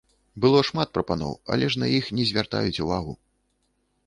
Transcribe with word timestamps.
Было 0.45 0.61
шмат 0.69 0.89
прапаноў, 0.97 1.33
але 1.57 1.69
ж 1.75 1.83
на 1.83 1.91
іх 1.99 2.09
не 2.21 2.27
звяртаюць 2.31 2.79
увагу. 2.89 3.13